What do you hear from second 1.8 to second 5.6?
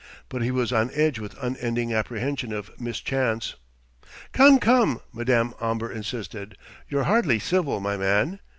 apprehension of mischance. "Come, come!" Madame